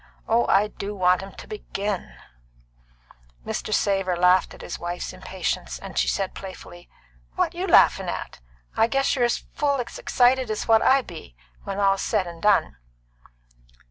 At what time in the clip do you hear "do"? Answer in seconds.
0.69-0.95